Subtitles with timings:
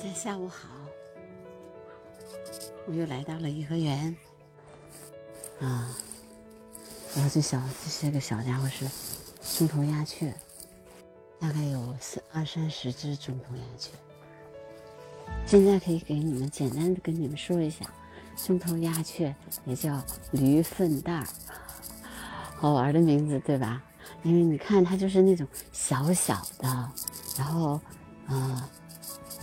[0.00, 0.66] 大家下午好，
[2.86, 4.16] 我又来到了颐和园
[5.60, 5.94] 啊。
[7.14, 8.88] 然后这小这些个小家伙是
[9.58, 10.34] 中头鸦雀，
[11.38, 13.90] 大概有四二三十只中头鸦雀。
[15.44, 17.84] 现在可以给你们简单的跟你们说一下，
[18.38, 19.36] 中头鸦雀
[19.66, 21.26] 也叫驴粪蛋儿，
[22.56, 23.82] 好玩的名字对吧？
[24.22, 26.92] 因为你看它就是那种小小的，
[27.36, 27.78] 然后
[28.26, 28.66] 啊。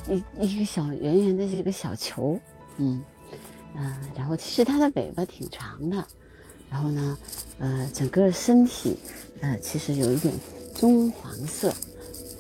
[0.10, 2.40] 一一个小圆圆的这个小球，
[2.78, 3.04] 嗯
[3.76, 6.06] 嗯，然后其实它的尾巴挺长的，
[6.70, 7.18] 然后呢，
[7.60, 8.98] 呃，整个身体
[9.42, 10.34] 呃其实有一点
[10.74, 11.70] 棕黄色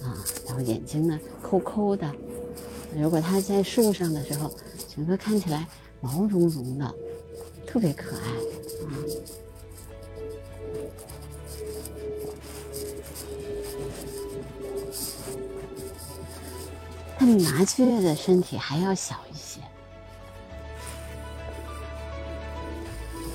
[0.01, 2.11] 啊，然后眼睛呢抠抠的，
[2.95, 4.51] 如果它在树上的时候，
[4.95, 5.67] 整个看起来
[6.01, 6.95] 毛茸茸的，
[7.65, 8.29] 特别可爱
[8.85, 8.93] 啊。
[17.35, 19.59] 比麻雀的身体还要小一些。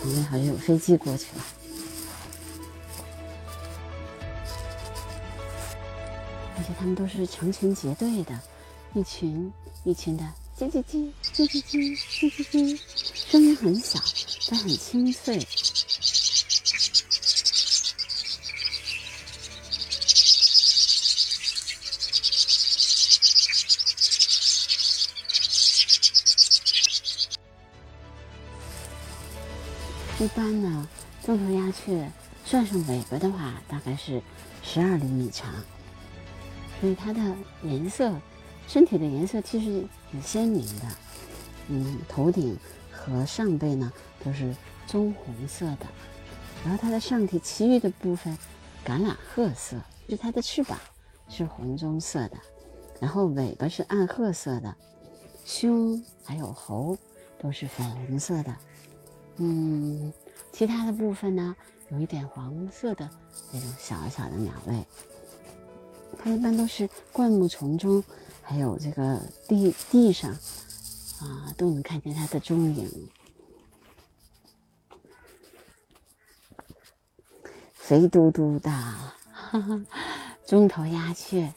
[0.00, 1.44] 旁边好像有飞机过去了，
[6.56, 8.40] 而且它们都是成群结队的，
[8.94, 9.52] 一群
[9.84, 10.24] 一群的
[10.58, 12.80] 叽叽叽叽叽叽叽叽叽，
[13.30, 14.00] 声音很小，
[14.50, 15.46] 但很清脆。
[30.22, 30.88] 一般呢，
[31.24, 32.08] 中头鸦雀
[32.44, 34.22] 算上尾巴的话，大概是
[34.62, 35.52] 十二厘米长，
[36.80, 37.20] 所以它的
[37.64, 38.14] 颜色，
[38.68, 40.86] 身体的颜色其实挺鲜明的。
[41.66, 42.56] 嗯，头顶
[42.92, 43.92] 和上背呢
[44.24, 44.54] 都是
[44.86, 45.86] 棕红色的，
[46.64, 48.38] 然后它的上体其余的部分
[48.86, 49.76] 橄榄褐色，
[50.06, 50.78] 就是它的翅膀
[51.28, 52.36] 是红棕色的，
[53.00, 54.72] 然后尾巴是暗褐色的，
[55.44, 56.96] 胸还有喉
[57.40, 58.56] 都是粉红色的。
[59.38, 60.12] 嗯，
[60.62, 61.56] 其他的部分呢，
[61.88, 63.10] 有一点黄色的
[63.50, 64.86] 那种小小的鸟类。
[66.22, 68.00] 它一般都是灌木丛中，
[68.42, 70.30] 还有这个地地上，
[71.18, 73.10] 啊，都能看见它的踪影。
[77.74, 79.84] 肥嘟嘟的，哈哈，
[80.46, 81.52] 中头鸦雀，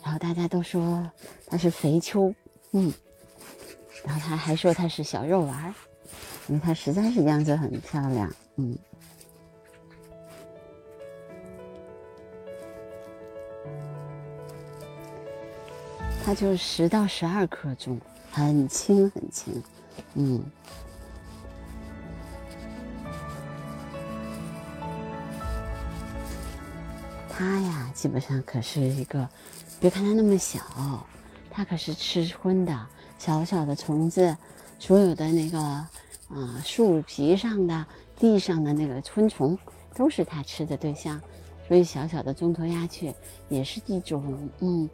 [0.00, 1.10] 然后大家都说
[1.48, 2.32] 它是肥秋，
[2.70, 2.94] 嗯，
[4.04, 5.74] 然后他还说它是小肉丸儿。
[6.46, 8.76] 因为它实在是样子很漂亮，嗯，
[16.22, 17.98] 它就十到十二克重，
[18.30, 19.62] 很轻很轻，
[20.12, 20.44] 嗯，
[27.30, 29.26] 它呀，基本上可是一个，
[29.80, 30.60] 别看它那么小，
[31.50, 32.86] 它可是吃荤的，
[33.18, 34.36] 小小的虫子，
[34.78, 35.86] 所有的那个。
[36.28, 37.86] 啊，树皮上的、
[38.16, 39.56] 地上的那个昆虫，
[39.94, 41.20] 都是它吃的对象，
[41.68, 43.14] 所以小小的中头鸦雀
[43.48, 44.88] 也是一种，嗯，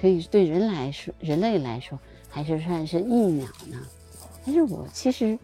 [0.00, 3.78] 可以对人来说，人类来说还是算是益鸟呢。
[4.44, 5.38] 但是我其实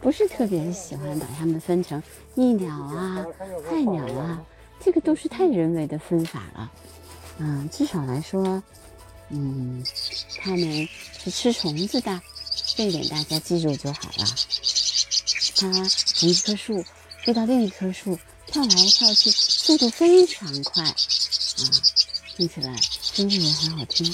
[0.00, 2.02] 不是特别喜欢把它们分成
[2.34, 3.24] 益鸟啊、
[3.70, 4.44] 害鸟啊，
[4.80, 6.72] 这个都是太人为的分法了。
[7.38, 8.62] 嗯，至少来说，
[9.28, 9.84] 嗯，
[10.38, 12.20] 它们是吃虫子的。
[12.76, 14.26] 这一点大家记住就好了。
[15.56, 16.84] 它从一棵树
[17.24, 20.94] 飞到另一棵树，跳来跳去，速度非常快，啊，
[22.36, 24.12] 听起来声音也很好听。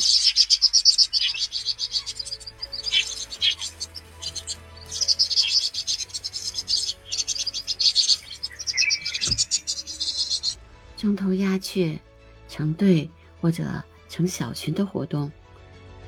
[10.99, 11.99] 中头鸦雀
[12.47, 13.09] 成对
[13.41, 15.33] 或者成小群的活动，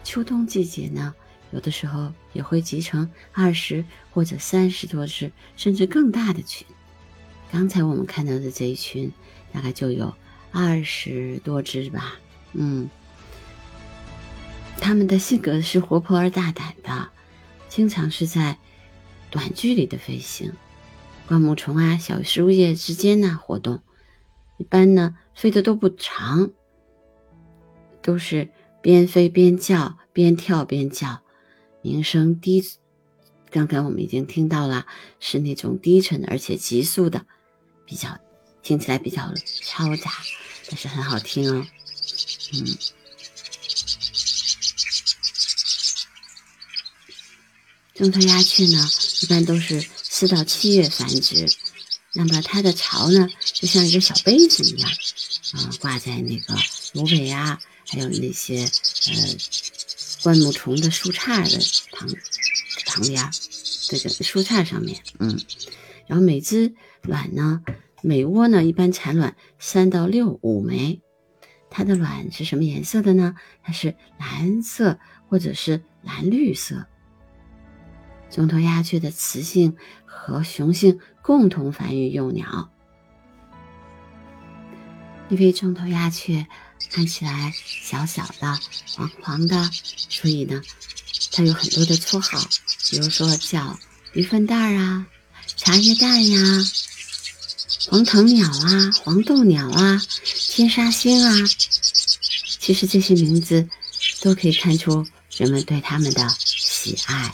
[0.05, 1.15] 秋冬季节呢？
[1.53, 6.67] 有的时候也会集成二十或者三十多只，甚至更大的群。
[7.51, 9.13] 刚才我们看到的这一群，
[9.53, 10.15] 大概就有
[10.51, 12.15] 二十多只吧。
[12.55, 12.89] 嗯，
[14.79, 17.09] 它们的性格是活泼而大胆的，
[17.69, 18.59] 经常是在
[19.31, 20.53] 短距离的飞行，
[21.27, 23.81] 灌木丛啊、小树叶之间呢活动。
[24.59, 26.51] 一般呢，飞的都不长，
[28.03, 28.49] 都是
[28.81, 31.22] 边飞边叫，边跳边叫。
[31.83, 32.65] 鸣声低，
[33.51, 34.87] 刚刚我们已经听到了，
[35.19, 37.27] 是那种低沉而且急速的，
[37.85, 38.21] 比较
[38.63, 40.11] 听起来比较嘈杂，
[40.69, 41.67] 但是很好听哦。
[42.53, 42.79] 嗯，
[47.95, 48.89] 中头鸦雀呢，
[49.23, 51.47] 一般都是四到七月繁殖，
[52.13, 54.89] 那么它的巢呢，就像一个小杯子一样，
[55.55, 56.55] 啊，挂在那个
[56.93, 59.37] 芦苇啊，还有那些呃。
[60.23, 62.09] 灌木丛的树杈的旁
[62.87, 63.31] 旁边，
[63.89, 65.39] 这个树杈上面，嗯，
[66.07, 67.63] 然后每只卵呢，
[68.03, 71.01] 每窝呢一般产卵三到六五枚。
[71.71, 73.35] 它的卵是什么颜色的呢？
[73.63, 76.87] 它是蓝色或者是蓝绿色。
[78.31, 82.71] 中头鸦雀的雌性和雄性共同繁育幼鸟。
[85.31, 86.47] 因为中头鸦雀
[86.91, 88.61] 看起来小小的、
[88.95, 89.71] 黄黄的，
[90.09, 90.61] 所以呢，
[91.31, 92.47] 它有很多的绰号，
[92.91, 93.79] 比如说叫
[94.13, 95.07] 鱼粪蛋儿啊、
[95.57, 96.67] 茶叶蛋呀、
[97.89, 101.35] 黄藤鸟啊、黄豆鸟啊、天沙星啊。
[102.61, 103.69] 其实这些名字
[104.21, 105.07] 都可以看出
[105.37, 107.33] 人们对它们的喜爱。